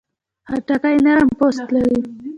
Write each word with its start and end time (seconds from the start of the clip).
خټکی 0.49 0.95
نرم 1.05 1.29
پوست 1.37 1.65
لري. 1.73 1.97